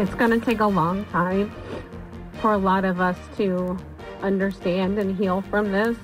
[0.00, 1.52] It's going to take a long time
[2.40, 3.76] for a lot of us to
[4.22, 5.94] understand and heal from this.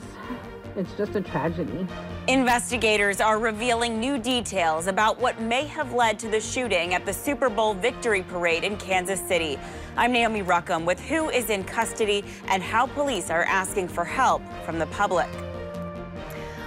[0.77, 1.87] It's just a tragedy.
[2.29, 7.13] Investigators are revealing new details about what may have led to the shooting at the
[7.15, 9.59] Super Bowl victory parade in Kansas City.
[9.97, 14.43] I'm Naomi Ruckham with who is in custody and how police are asking for help
[14.67, 15.31] from the public.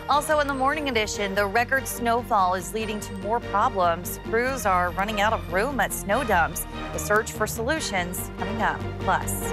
[0.10, 4.20] Also in the morning edition, the record snowfall is leading to more problems.
[4.24, 6.66] Crews are running out of room at snow dumps.
[6.94, 8.82] The search for solutions coming up.
[9.02, 9.44] Plus,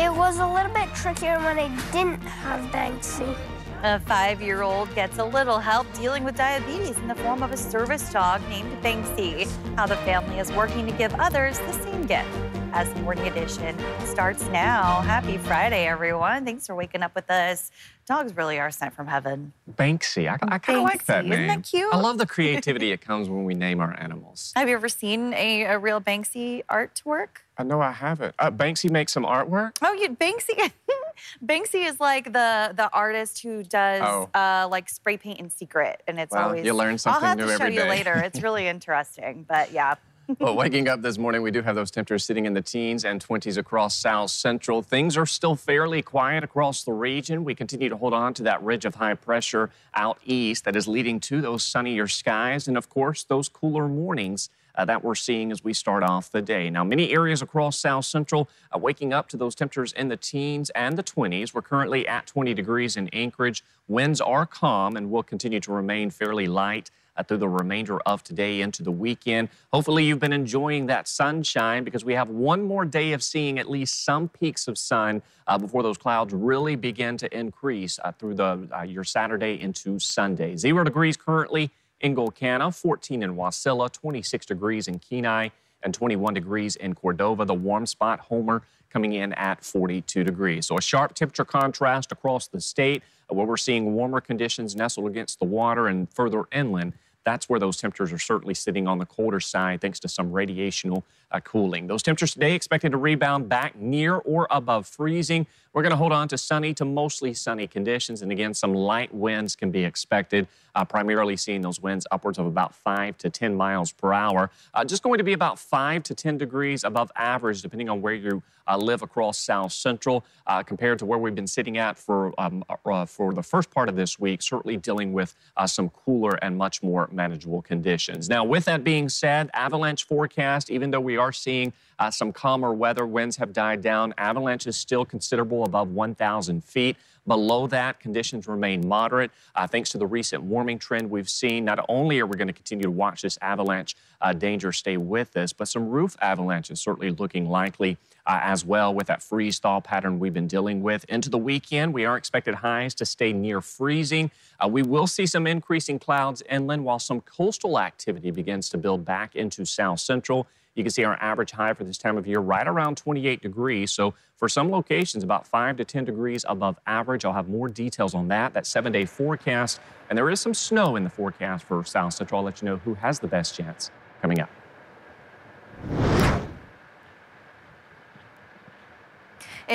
[0.00, 3.36] it was a little bit trickier when I didn't have Banksy.
[3.84, 7.52] A five year old gets a little help dealing with diabetes in the form of
[7.52, 9.48] a service dog named Banksy.
[9.76, 13.76] How the family is working to give others the same gift as the morning edition
[14.04, 15.00] starts now.
[15.00, 16.44] Happy Friday, everyone.
[16.44, 17.70] Thanks for waking up with us.
[18.06, 19.52] Dogs really are sent from heaven.
[19.70, 20.28] Banksy.
[20.28, 21.32] I, I kind of like that name.
[21.32, 21.92] Isn't that cute?
[21.92, 24.52] I love the creativity it comes when we name our animals.
[24.56, 27.28] Have you ever seen a, a real Banksy artwork?
[27.58, 28.34] I know I haven't.
[28.38, 29.76] Uh, Banksy makes some artwork.
[29.82, 30.72] Oh, you Banksy.
[31.44, 34.30] Banksy is like the the artist who does oh.
[34.38, 36.64] uh, like spray paint in secret, and it's well, always.
[36.64, 37.88] You learn something I'll have to show you day.
[37.88, 38.14] later.
[38.14, 39.96] It's really interesting, but yeah.
[40.38, 43.24] Well, waking up this morning, we do have those temperatures sitting in the teens and
[43.24, 44.82] 20s across South Central.
[44.82, 47.44] Things are still fairly quiet across the region.
[47.44, 50.86] We continue to hold on to that ridge of high pressure out east that is
[50.86, 54.50] leading to those sunnier skies and, of course, those cooler mornings.
[54.74, 56.70] Uh, that we're seeing as we start off the day.
[56.70, 60.70] Now, many areas across South Central uh, waking up to those temperatures in the teens
[60.70, 61.52] and the 20s.
[61.52, 63.64] We're currently at 20 degrees in Anchorage.
[63.88, 66.92] Winds are calm and will continue to remain fairly light
[67.22, 69.48] through the remainder of today into the weekend.
[69.72, 73.70] Hopefully, you've been enjoying that sunshine because we have one more day of seeing at
[73.70, 78.34] least some peaks of sun uh, before those clouds really begin to increase uh, through
[78.34, 80.56] the uh, your Saturday into Sunday.
[80.56, 81.70] Zero degrees currently
[82.00, 85.48] in Gulkana, 14 in Wasilla, 26 degrees in Kenai,
[85.82, 87.44] and 21 degrees in Cordova.
[87.44, 90.66] The warm spot, Homer, coming in at 42 degrees.
[90.66, 95.06] So a sharp temperature contrast across the state uh, where we're seeing warmer conditions nestled
[95.06, 96.94] against the water and further inland
[97.28, 101.02] that's where those temperatures are certainly sitting on the colder side thanks to some radiational
[101.30, 101.86] uh, cooling.
[101.86, 105.46] Those temperatures today expected to rebound back near or above freezing.
[105.78, 108.22] We're going to hold on to sunny to mostly sunny conditions.
[108.22, 112.46] And again, some light winds can be expected, uh, primarily seeing those winds upwards of
[112.46, 114.50] about 5 to 10 miles per hour.
[114.74, 118.14] Uh, just going to be about 5 to 10 degrees above average, depending on where
[118.14, 122.34] you uh, live across South Central, uh, compared to where we've been sitting at for,
[122.38, 125.36] um, uh, for the first part of this week, certainly dealing with
[125.66, 128.28] some cooler and much more manageable conditions.
[128.28, 132.72] Now, with that being said, avalanche forecast, even though we are seeing uh, some calmer
[132.72, 134.14] weather, winds have died down.
[134.18, 136.96] Avalanche is still considerable above 1,000 feet.
[137.26, 139.30] Below that, conditions remain moderate.
[139.54, 142.54] Uh, thanks to the recent warming trend we've seen, not only are we going to
[142.54, 147.10] continue to watch this avalanche uh, danger stay with us, but some roof avalanches certainly
[147.10, 151.04] looking likely uh, as well with that freeze thaw pattern we've been dealing with.
[151.04, 154.30] Into the weekend, we are expected highs to stay near freezing.
[154.58, 159.04] Uh, we will see some increasing clouds inland while some coastal activity begins to build
[159.04, 160.46] back into south central.
[160.78, 163.90] You can see our average high for this time of year right around 28 degrees.
[163.90, 167.24] So for some locations, about 5 to 10 degrees above average.
[167.24, 169.80] I'll have more details on that, that seven day forecast.
[170.08, 172.38] And there is some snow in the forecast for South Central.
[172.38, 173.90] I'll let you know who has the best chance
[174.22, 174.50] coming up.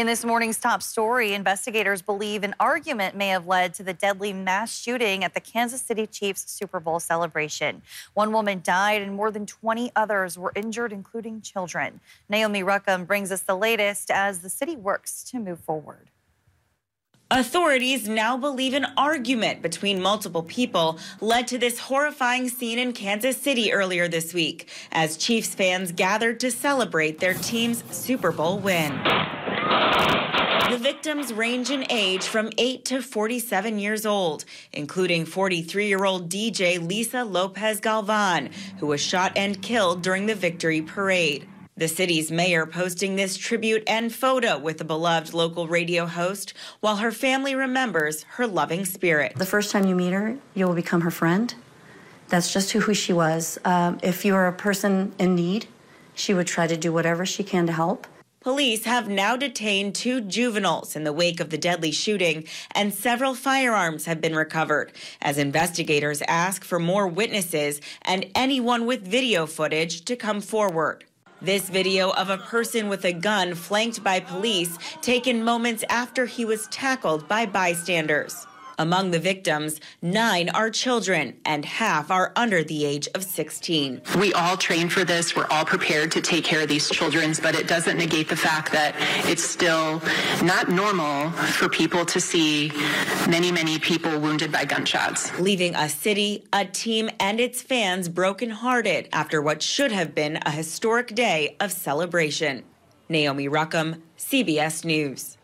[0.04, 4.34] In this morning's top story, investigators believe an argument may have led to the deadly
[4.34, 7.82] mass shooting at the Kansas City Chiefs Super Bowl celebration.
[8.14, 12.02] One woman died and more than 20 others were injured, including children.
[12.28, 16.10] Naomi Ruckham brings us the latest as the city works to move forward.
[17.32, 23.38] Authorities now believe an argument between multiple people led to this horrifying scene in Kansas
[23.38, 29.00] City earlier this week as Chiefs fans gathered to celebrate their team's Super Bowl win.
[30.70, 36.30] The victims range in age from 8 to 47 years old, including 43 year old
[36.30, 38.50] DJ Lisa Lopez Galvan,
[38.80, 41.48] who was shot and killed during the victory parade.
[41.76, 46.98] The city's mayor posting this tribute and photo with the beloved local radio host while
[46.98, 49.34] her family remembers her loving spirit.
[49.36, 51.54] The first time you meet her, you will become her friend.
[52.30, 53.60] That's just who, she was.
[53.66, 55.68] Um, if you're a person in need,
[56.14, 58.08] she would try to do whatever she can to help.
[58.44, 63.36] Police have now detained two juveniles in the wake of the deadly shooting, and several
[63.36, 64.92] firearms have been recovered
[65.22, 71.06] as investigators ask for more witnesses and anyone with video footage to come forward.
[71.42, 76.44] This video of a person with a gun flanked by police taken moments after he
[76.44, 78.46] was tackled by bystanders.
[78.84, 84.02] Among the victims, nine are children and half are under the age of 16.
[84.20, 85.38] We all train for this.
[85.38, 88.74] We're all prepared to take care of these children, but it doesn't negate the fact
[88.74, 88.94] that
[89.26, 90.02] it's still
[90.44, 92.74] not normal for people to see
[93.30, 95.32] many, many people wounded by gunshots.
[95.40, 100.52] Leaving a city, a team, and its fans brokenhearted after what should have been a
[100.52, 102.66] historic day of celebration.
[103.08, 105.38] Naomi Ruckham, CBS News.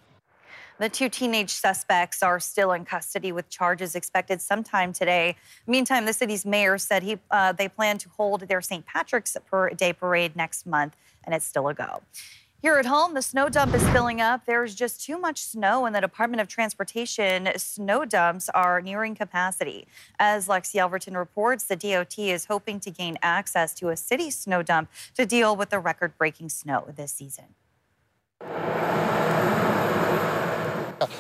[0.79, 5.35] The two teenage suspects are still in custody with charges expected sometime today.
[5.67, 8.85] Meantime, the city's mayor said he uh, they plan to hold their St.
[8.85, 9.35] Patrick's
[9.75, 10.95] Day parade next month,
[11.25, 12.01] and it's still a go.
[12.61, 14.45] Here at home, the snow dump is filling up.
[14.45, 19.85] There's just too much snow, and the Department of Transportation snow dumps are nearing capacity.
[20.17, 24.63] As Lexi Alverton reports, the DOT is hoping to gain access to a city snow
[24.63, 27.55] dump to deal with the record breaking snow this season.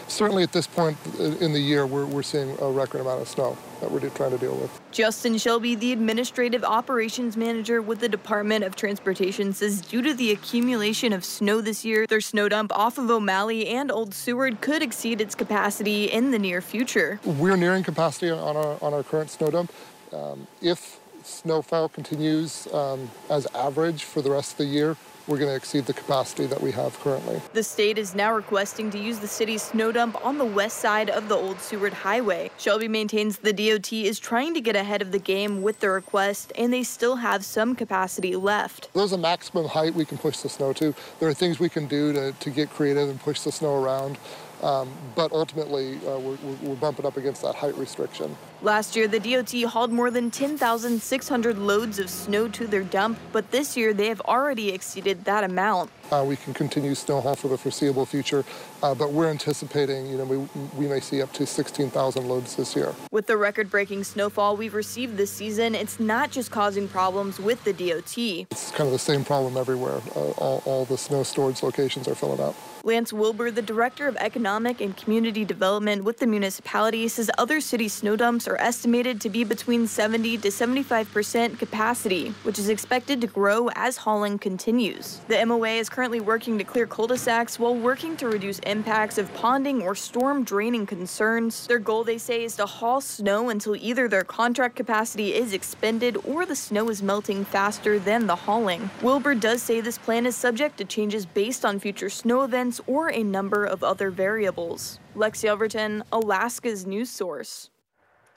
[0.09, 3.57] Certainly at this point in the year, we're, we're seeing a record amount of snow
[3.81, 4.79] that we're trying to deal with.
[4.91, 10.31] Justin Shelby, the administrative operations manager with the Department of Transportation, says due to the
[10.31, 14.81] accumulation of snow this year, their snow dump off of O'Malley and Old Seward could
[14.81, 17.19] exceed its capacity in the near future.
[17.23, 19.71] We're nearing capacity on our, on our current snow dump.
[20.11, 24.97] Um, if snowfall continues um, as average for the rest of the year,
[25.29, 27.39] we're going to exceed the capacity that we have currently.
[27.53, 31.11] The state is now requesting to use the city's snow dump on the west side
[31.11, 32.49] of the Old Seward Highway.
[32.57, 36.51] Shelby maintains the DOT is trying to get ahead of the game with the request,
[36.57, 38.89] and they still have some capacity left.
[38.93, 40.95] There's a maximum height we can push the snow to.
[41.19, 44.17] There are things we can do to, to get creative and push the snow around.
[44.63, 48.35] Um, but ultimately, uh, we're, we're, bumping up against that height restriction.
[48.61, 53.51] Last year, the DOT hauled more than 10,600 loads of snow to their dump, but
[53.51, 55.91] this year they have already exceeded that amount.
[56.11, 58.43] Uh, we can continue snow haul for the foreseeable future,
[58.83, 60.37] uh, but we're anticipating, you know, we,
[60.75, 62.93] we may see up to 16,000 loads this year.
[63.11, 67.71] With the record-breaking snowfall we've received this season, it's not just causing problems with the
[67.71, 68.17] DOT.
[68.51, 70.01] It's kind of the same problem everywhere.
[70.15, 72.55] Uh, all, all the snow storage locations are filling up.
[72.83, 77.87] Lance Wilbur, the Director of Economic and Community Development with the municipality, says other city
[77.87, 83.21] snow dumps are estimated to be between 70 to 75 percent capacity, which is expected
[83.21, 85.21] to grow as hauling continues.
[85.27, 89.81] The MOA is currently working to clear cul-de-sacs while working to reduce impacts of ponding
[89.81, 91.67] or storm draining concerns.
[91.67, 96.17] Their goal, they say, is to haul snow until either their contract capacity is expended
[96.25, 98.89] or the snow is melting faster than the hauling.
[99.01, 103.11] Wilbur does say this plan is subject to changes based on future snow events or
[103.11, 104.99] a number of other variables.
[105.15, 107.69] Lexi Overton, Alaska's news source.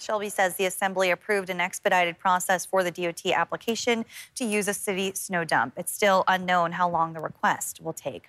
[0.03, 4.05] Shelby says the assembly approved an expedited process for the DOT application
[4.35, 5.75] to use a city snow dump.
[5.77, 8.29] It's still unknown how long the request will take.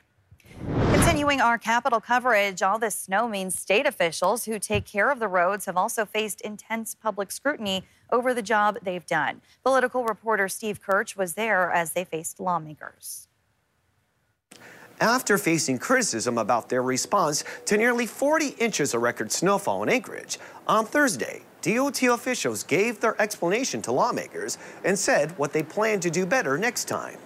[0.94, 5.28] Continuing our capital coverage, all this snow means state officials who take care of the
[5.28, 9.42] roads have also faced intense public scrutiny over the job they've done.
[9.64, 13.28] Political reporter Steve Kirch was there as they faced lawmakers
[15.02, 20.40] after facing criticism about their response to nearly 40 inches of record snowfall in Anchorage.
[20.68, 26.12] On Thursday, DOT officials gave their explanation to lawmakers and said what they plan to
[26.12, 27.18] do better next time.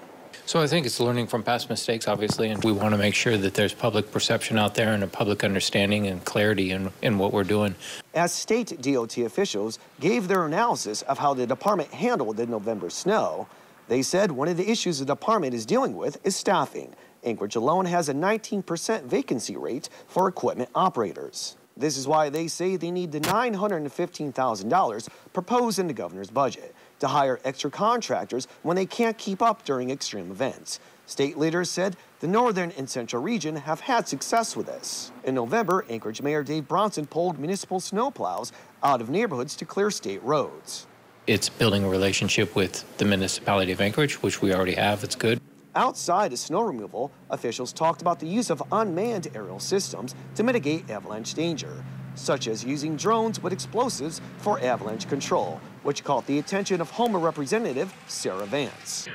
[0.45, 3.37] So I think it's learning from past mistakes, obviously, and we want to make sure
[3.37, 7.33] that there's public perception out there and a public understanding and clarity in, in what
[7.33, 7.75] we're doing.
[8.13, 13.47] As state DOT officials gave their analysis of how the department handled the November snow,
[13.89, 17.85] they said one of the issues the department is dealing with is staffing Anchorage alone
[17.85, 21.57] has a 19% vacancy rate for equipment operators.
[21.77, 27.07] This is why they say they need the $915,000 proposed in the governor's budget to
[27.07, 30.79] hire extra contractors when they can't keep up during extreme events.
[31.05, 35.11] State leaders said the northern and central region have had success with this.
[35.23, 38.51] In November, Anchorage Mayor Dave Bronson pulled municipal snowplows
[38.83, 40.87] out of neighborhoods to clear state roads.
[41.27, 45.03] It's building a relationship with the municipality of Anchorage, which we already have.
[45.03, 45.39] It's good.
[45.77, 50.89] Outside of snow removal, officials talked about the use of unmanned aerial systems to mitigate
[50.89, 56.81] avalanche danger, such as using drones with explosives for avalanche control, which caught the attention
[56.81, 59.07] of Homer Representative Sarah Vance.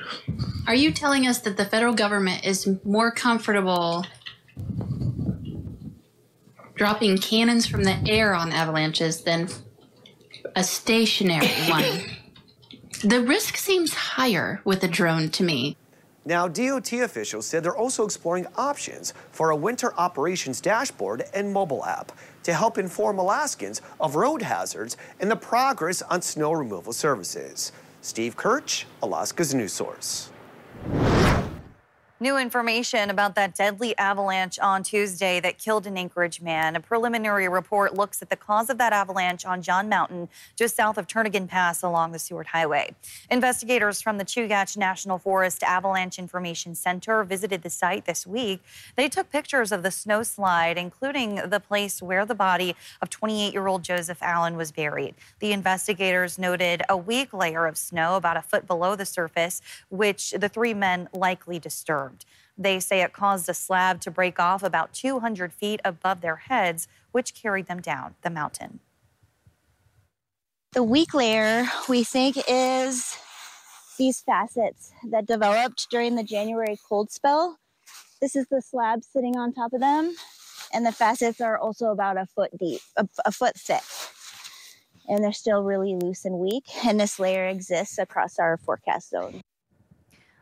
[0.65, 4.05] Are you telling us that the federal government is more comfortable
[6.75, 9.49] dropping cannons from the air on avalanches than
[10.55, 11.83] a stationary one?
[13.03, 15.75] The risk seems higher with a drone to me.
[16.25, 21.83] Now, DOT officials said they're also exploring options for a winter operations dashboard and mobile
[21.85, 22.13] app
[22.43, 27.73] to help inform Alaskans of road hazards and the progress on snow removal services.
[28.01, 30.29] Steve Kirch, Alaska's news source.
[32.23, 36.77] New information about that deadly avalanche on Tuesday that killed an Anchorage man.
[36.77, 40.97] A preliminary report looks at the cause of that avalanche on John Mountain, just south
[40.97, 42.95] of Turnagain Pass along the Seward Highway.
[43.29, 48.61] Investigators from the Chugach National Forest Avalanche Information Center visited the site this week.
[48.95, 53.51] They took pictures of the snow slide, including the place where the body of 28
[53.51, 55.13] year old Joseph Allen was buried.
[55.39, 60.31] The investigators noted a weak layer of snow about a foot below the surface, which
[60.31, 61.59] the three men likely
[62.13, 62.25] disturbed.
[62.57, 66.87] They say it caused a slab to break off about 200 feet above their heads,
[67.11, 68.79] which carried them down the mountain.
[70.73, 73.17] The weak layer, we think, is
[73.97, 77.57] these facets that developed during the January cold spell.
[78.21, 80.15] This is the slab sitting on top of them,
[80.73, 83.83] and the facets are also about a foot deep, a, a foot thick.
[85.07, 89.41] And they're still really loose and weak, and this layer exists across our forecast zone.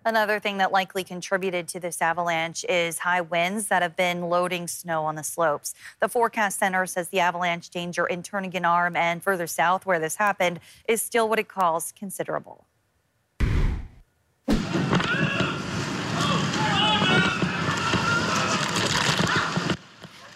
[0.04, 4.68] Another thing that likely contributed to this avalanche is high winds that have been loading
[4.68, 5.76] snow on the slopes.
[6.00, 10.16] The forecast center says the avalanche danger in Turnagain Arm and further south where this
[10.16, 12.66] happened is still what it calls considerable.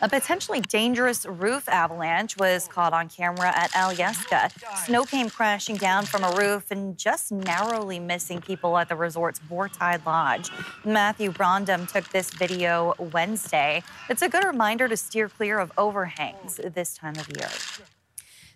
[0.05, 4.51] A potentially dangerous roof avalanche was caught on camera at Alyeska.
[4.85, 9.39] Snow came crashing down from a roof and just narrowly missing people at the resort's
[9.49, 10.51] Vortide Lodge.
[10.83, 13.81] Matthew Brondum took this video Wednesday.
[14.07, 17.49] It's a good reminder to steer clear of overhangs this time of year.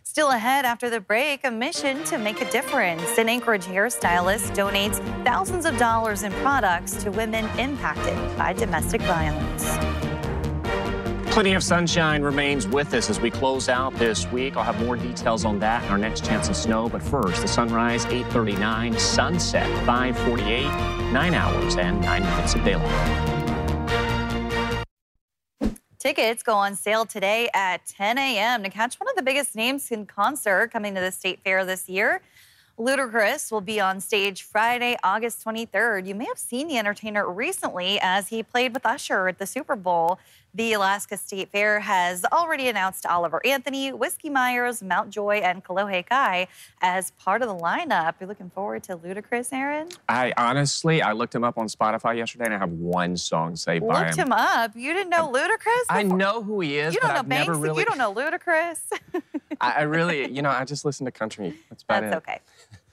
[0.03, 3.17] Still ahead after the break, a mission to make a difference.
[3.17, 9.88] An Anchorage hairstylist donates thousands of dollars in products to women impacted by domestic violence.
[11.39, 14.57] Plenty of sunshine remains with us as we close out this week.
[14.57, 16.89] I'll have more details on that in our next chance of snow.
[16.89, 23.25] But first, the sunrise 8:39, sunset 5:48, nine hours and nine minutes of daylight.
[25.97, 28.61] Tickets go on sale today at 10 a.m.
[28.63, 31.87] to catch one of the biggest names in concert coming to the state fair this
[31.87, 32.19] year.
[32.77, 36.07] Ludacris will be on stage Friday, August 23rd.
[36.07, 39.75] You may have seen the entertainer recently as he played with Usher at the Super
[39.75, 40.17] Bowl.
[40.55, 46.47] The Alaska State Fair has already announced Oliver Anthony, Whiskey Myers, Mountjoy, and Kolohe Kai
[46.81, 48.15] as part of the lineup.
[48.19, 49.89] You're looking forward to Ludacris, Aaron?
[50.07, 53.87] I honestly, I looked him up on Spotify yesterday, and I have one song saved
[53.87, 54.75] by Looked him up.
[54.75, 55.85] You didn't know Ludacris?
[55.87, 57.81] I know who he is, You don't but know I've never really.
[57.81, 58.79] You don't know Ludacris.
[59.61, 61.53] I, I really, you know, I just listen to country.
[61.69, 62.17] That's about That's it.
[62.17, 62.39] okay.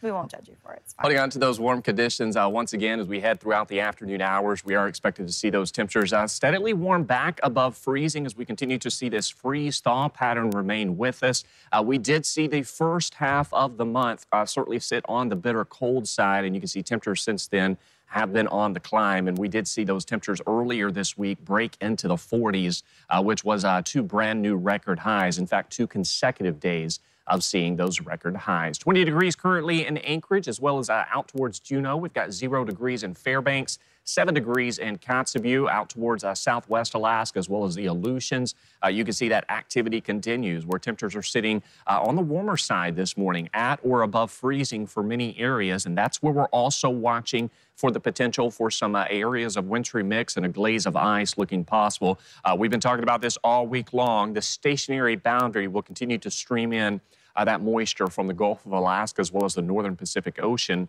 [0.03, 0.83] We won't judge you for it.
[0.99, 4.21] Holding on to those warm conditions uh, once again as we head throughout the afternoon
[4.21, 8.37] hours, we are expected to see those temperatures uh, steadily warm back above freezing as
[8.37, 11.45] we continue to see this freeze thaw pattern remain with us.
[11.73, 15.37] Uh, we did see the first half of the month uh, certainly sit on the
[15.37, 19.29] bitter cold side, and you can see temperatures since then have been on the climb.
[19.29, 23.45] And we did see those temperatures earlier this week break into the 40s, uh, which
[23.45, 25.39] was uh, two brand new record highs.
[25.39, 28.79] In fact, two consecutive days of seeing those record highs.
[28.79, 31.97] 20 degrees currently in Anchorage, as well as uh, out towards Juneau.
[31.97, 37.41] We've got zero degrees in Fairbanks, seven degrees in Kotzebue, out towards uh, southwest Alaska,
[37.41, 38.55] as well as the Aleutians.
[38.85, 42.57] Uh, you can see that activity continues, where temperatures are sitting uh, on the warmer
[42.57, 45.87] side this morning, at or above freezing for many areas.
[45.87, 50.03] And that's where we're also watching for the potential for some uh, areas of wintry
[50.03, 52.19] mix and a glaze of ice looking possible.
[52.45, 54.33] Uh, we've been talking about this all week long.
[54.33, 57.01] The stationary boundary will continue to stream in
[57.37, 60.89] uh, that moisture from the Gulf of Alaska as well as the northern Pacific Ocean.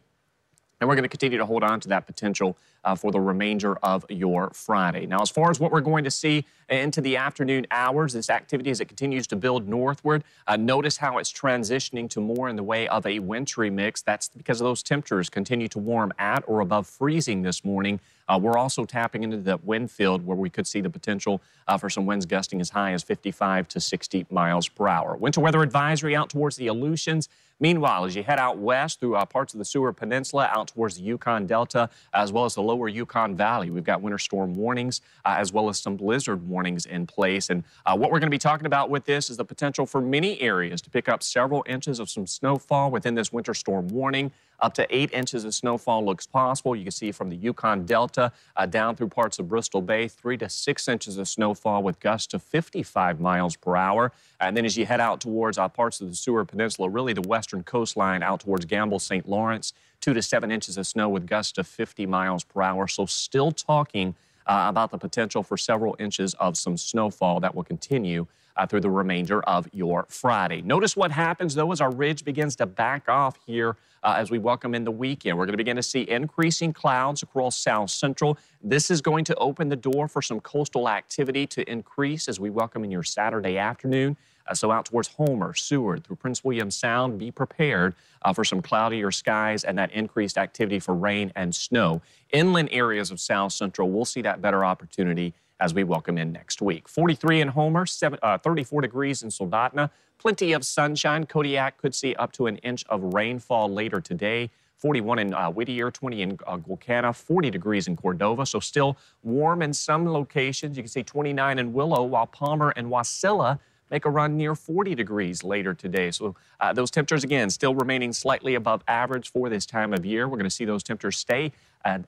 [0.79, 3.77] And we're going to continue to hold on to that potential uh, for the remainder
[3.77, 5.07] of your Friday.
[5.07, 8.69] Now, as far as what we're going to see into the afternoon hours, this activity
[8.69, 12.63] as it continues to build northward, uh, notice how it's transitioning to more in the
[12.63, 14.03] way of a wintry mix.
[14.03, 17.99] That's because those temperatures continue to warm at or above freezing this morning.
[18.27, 21.77] Uh, we're also tapping into that wind field where we could see the potential uh,
[21.77, 25.15] for some winds gusting as high as 55 to 60 miles per hour.
[25.15, 27.29] Winter weather advisory out towards the Aleutians.
[27.59, 30.97] Meanwhile, as you head out west through uh, parts of the Seward Peninsula, out towards
[30.97, 35.01] the Yukon Delta, as well as the lower Yukon Valley, we've got winter storm warnings,
[35.25, 37.49] uh, as well as some blizzard warnings in place.
[37.49, 40.01] And uh, what we're going to be talking about with this is the potential for
[40.01, 44.31] many areas to pick up several inches of some snowfall within this winter storm warning.
[44.59, 46.75] Up to eight inches of snowfall looks possible.
[46.75, 50.37] You can see from the Yukon Delta uh, down through parts of Bristol Bay, three
[50.37, 54.11] to six inches of snowfall with gusts of 55 miles per hour.
[54.39, 57.21] And then as you head out towards uh, parts of the Seward Peninsula, really the
[57.21, 59.29] western coastline out towards Gambell, St.
[59.29, 62.87] Lawrence, two to seven inches of snow with gusts of 50 miles per hour.
[62.87, 64.15] So still talking
[64.47, 68.25] uh, about the potential for several inches of some snowfall that will continue
[68.57, 70.61] uh, through the remainder of your Friday.
[70.61, 74.39] Notice what happens, though, as our ridge begins to back off here uh, as we
[74.39, 75.37] welcome in the weekend.
[75.37, 78.37] We're going to begin to see increasing clouds across south central.
[78.63, 82.49] This is going to open the door for some coastal activity to increase as we
[82.49, 84.17] welcome in your Saturday afternoon.
[84.47, 88.61] Uh, so out towards Homer, Seward, through Prince William Sound, be prepared uh, for some
[88.61, 92.01] cloudier skies and that increased activity for rain and snow.
[92.31, 96.61] Inland areas of South Central, we'll see that better opportunity as we welcome in next
[96.61, 96.87] week.
[96.87, 101.25] 43 in Homer, seven, uh, 34 degrees in Soldotna, plenty of sunshine.
[101.25, 104.49] Kodiak could see up to an inch of rainfall later today.
[104.77, 108.45] 41 in uh, Whittier, 20 in uh, Gulkana, 40 degrees in Cordova.
[108.45, 110.77] So still warm in some locations.
[110.77, 113.59] You can see 29 in Willow, while Palmer and Wasilla
[113.91, 116.11] make a run near 40 degrees later today.
[116.11, 120.27] So uh, those temperatures, again, still remaining slightly above average for this time of year.
[120.27, 121.51] We're going to see those temperatures stay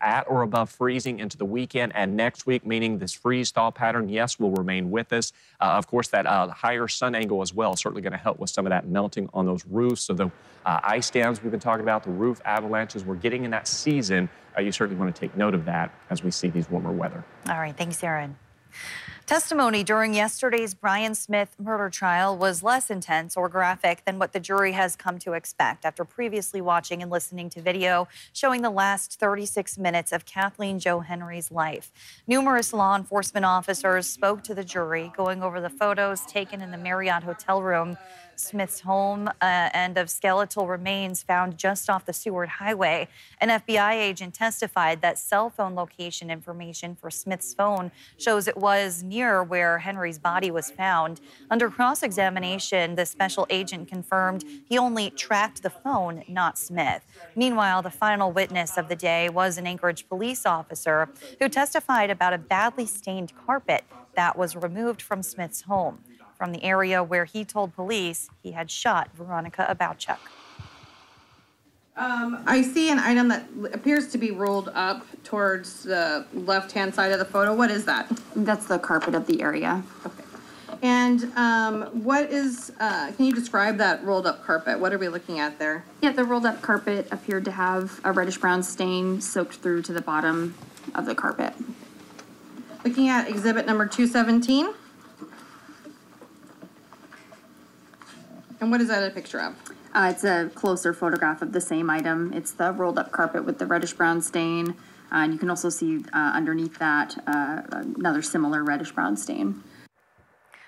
[0.02, 4.10] at or above freezing into the weekend and next week, meaning this freeze thaw pattern,
[4.10, 5.32] yes, will remain with us.
[5.60, 8.50] Uh, of course, that uh, higher sun angle as well, certainly going to help with
[8.50, 10.02] some of that melting on those roofs.
[10.02, 10.32] So the
[10.66, 14.30] uh, ice dams we've been talking about, the roof avalanches, we're getting in that season.
[14.58, 17.24] Uh, you certainly want to take note of that as we see these warmer weather.
[17.48, 18.36] All right, thanks, Aaron.
[19.30, 24.40] Testimony during yesterday's Brian Smith murder trial was less intense or graphic than what the
[24.40, 29.20] jury has come to expect after previously watching and listening to video showing the last
[29.20, 31.92] 36 minutes of Kathleen Jo Henry's life.
[32.26, 36.78] Numerous law enforcement officers spoke to the jury, going over the photos taken in the
[36.80, 38.00] Marriott hotel room
[38.40, 43.08] Smith's home uh, and of skeletal remains found just off the Seward Highway.
[43.40, 49.04] An FBI agent testified that cell phone location information for Smith's phone shows it was
[49.04, 51.22] near where Henry's body was found.
[51.52, 57.06] Under cross examination, the special agent confirmed he only tracked the phone, not Smith.
[57.36, 62.34] Meanwhile, the final witness of the day was an Anchorage police officer who testified about
[62.34, 63.84] a badly stained carpet
[64.16, 66.00] that was removed from Smith's home
[66.40, 70.18] from the area where he told police he had shot Veronica Abouchuk.
[71.98, 77.12] Um, I see an item that appears to be rolled up towards the left-hand side
[77.12, 77.54] of the photo.
[77.54, 78.10] What is that?
[78.38, 79.84] That's the carpet of the area.
[80.06, 80.24] Okay.
[80.82, 84.80] And um, what is, uh, can you describe that rolled up carpet?
[84.80, 85.84] What are we looking at there?
[86.02, 89.92] Yeah, the rolled up carpet appeared to have a reddish brown stain soaked through to
[89.92, 90.56] the bottom
[90.96, 91.54] of the carpet.
[92.86, 94.70] Looking at exhibit number 217.
[98.62, 99.56] And what is that a picture of?
[99.94, 102.34] Uh, it's a closer photograph of the same item.
[102.34, 104.76] It's the rolled up carpet with the reddish brown stain.
[105.12, 109.64] Uh, and you can also see uh, underneath that uh, another similar reddish brown stain.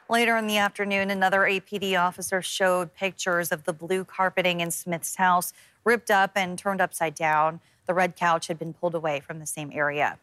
[0.09, 5.15] Later in the afternoon, another APD officer showed pictures of the blue carpeting in Smith's
[5.15, 7.59] house ripped up and turned upside down.
[7.85, 10.17] The red couch had been pulled away from the same area.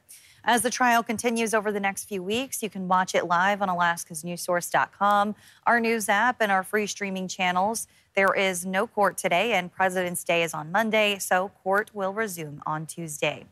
[0.48, 3.68] As the trial continues over the next few weeks, you can watch it live on
[3.68, 5.34] alaskasnewssource.com,
[5.66, 7.86] our news app, and our free streaming channels.
[8.16, 12.62] There is no court today, and President's Day is on Monday, so court will resume
[12.64, 13.44] on Tuesday.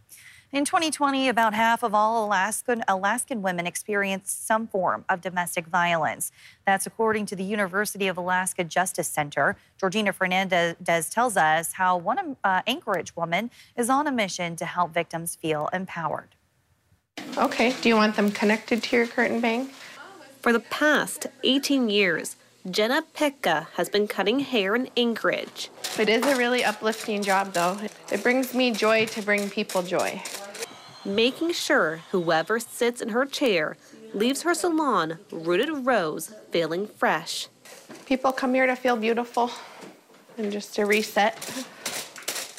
[0.53, 6.33] In 2020, about half of all Alaskan, Alaskan women experienced some form of domestic violence.
[6.65, 9.59] That's according to the University of Alaska Justice Center.
[9.79, 14.95] Georgina Fernandez tells us how one uh, Anchorage woman is on a mission to help
[14.95, 16.36] victims feel empowered.
[17.37, 19.69] Okay, do you want them connected to your curtain bang?
[20.41, 22.37] For the past 18 years,
[22.71, 25.71] Jenna Pekka has been cutting hair in Anchorage.
[25.99, 27.79] It is a really uplifting job, though.
[28.11, 30.23] It brings me joy to bring people joy.
[31.05, 33.77] Making sure whoever sits in her chair
[34.15, 37.49] leaves her salon, Rooted Rose, feeling fresh.
[38.07, 39.51] People come here to feel beautiful
[40.39, 41.37] and just to reset.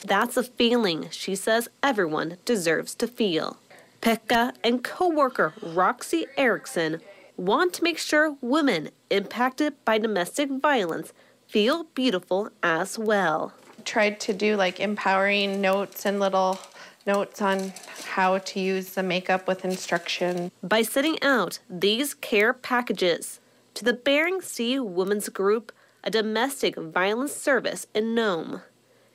[0.05, 3.57] That's a feeling she says everyone deserves to feel.
[4.01, 7.01] Pekka and co-worker Roxy Erickson
[7.35, 11.13] want to make sure women impacted by domestic violence
[11.47, 13.53] feel beautiful as well.
[13.85, 16.59] Tried to do like empowering notes and little
[17.05, 17.73] notes on
[18.05, 20.51] how to use the makeup with instruction.
[20.61, 23.39] By sending out these care packages
[23.75, 25.71] to the Bering Sea Women's Group,
[26.03, 28.61] a domestic violence service in Nome,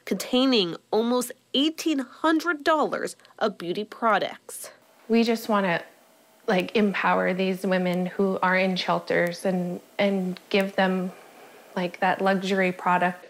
[0.05, 4.71] containing almost $1,800 of beauty products.
[5.09, 5.83] We just want to
[6.47, 11.13] like empower these women who are in shelters and and give them
[11.77, 13.27] like that luxury product.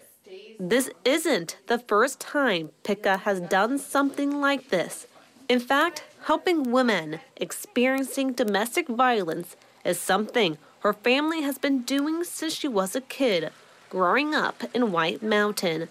[0.58, 5.06] This isn't the first time Pika has done something like this.
[5.48, 12.54] In fact, helping women experiencing domestic violence is something her family has been doing since
[12.54, 13.50] she was a kid,
[13.90, 15.88] growing up in White Mountain.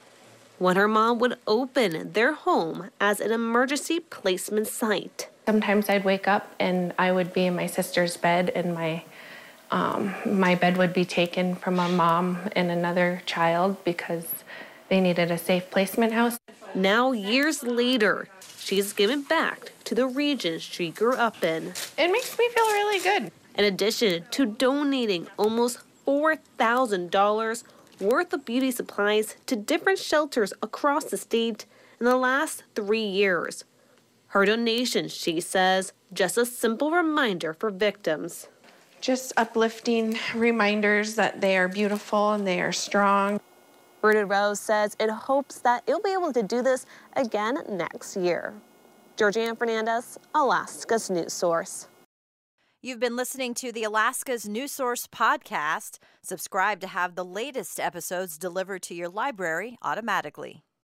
[0.62, 5.28] When her mom would open their home as an emergency placement site.
[5.48, 9.04] Sometimes I'd wake up and I would be in my sister's bed, and my
[9.72, 14.28] um, my bed would be taken from a mom and another child because
[14.88, 16.38] they needed a safe placement house.
[16.76, 18.28] Now, years later,
[18.60, 21.74] she's given back to the region she grew up in.
[21.98, 23.32] It makes me feel really good.
[23.56, 27.64] In addition to donating almost $4,000
[28.02, 31.66] worth of beauty supplies to different shelters across the state
[32.00, 33.64] in the last three years.
[34.28, 38.48] Her donation, she says, just a simple reminder for victims.
[39.02, 43.40] Just uplifting reminders that they are beautiful and they are strong.
[44.02, 46.86] Rooted Rose says it hopes that it'll be able to do this
[47.16, 48.54] again next year.
[49.18, 51.88] Georgiana Fernandez, Alaska's News Source.
[52.84, 56.00] You've been listening to the Alaska's News Source podcast.
[56.24, 60.64] Subscribe to have the latest episodes delivered to your library automatically.